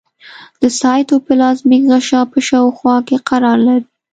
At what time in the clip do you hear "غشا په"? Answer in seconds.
1.91-2.39